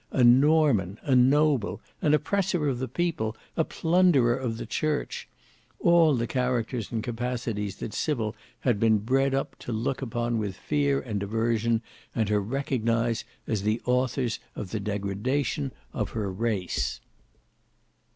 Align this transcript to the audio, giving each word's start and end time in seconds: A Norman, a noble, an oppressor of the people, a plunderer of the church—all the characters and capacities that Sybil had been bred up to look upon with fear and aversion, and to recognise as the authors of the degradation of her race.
A 0.09 0.23
Norman, 0.23 0.97
a 1.03 1.15
noble, 1.15 1.79
an 2.01 2.15
oppressor 2.15 2.67
of 2.67 2.79
the 2.79 2.87
people, 2.87 3.37
a 3.55 3.63
plunderer 3.63 4.35
of 4.35 4.57
the 4.57 4.65
church—all 4.65 6.15
the 6.15 6.25
characters 6.25 6.91
and 6.91 7.03
capacities 7.03 7.75
that 7.75 7.93
Sybil 7.93 8.35
had 8.61 8.79
been 8.79 8.97
bred 8.97 9.35
up 9.35 9.55
to 9.59 9.71
look 9.71 10.01
upon 10.01 10.39
with 10.39 10.55
fear 10.55 10.99
and 11.01 11.21
aversion, 11.21 11.83
and 12.15 12.29
to 12.29 12.39
recognise 12.39 13.25
as 13.45 13.61
the 13.61 13.79
authors 13.85 14.39
of 14.55 14.71
the 14.71 14.79
degradation 14.79 15.71
of 15.93 16.09
her 16.17 16.31
race. 16.31 16.99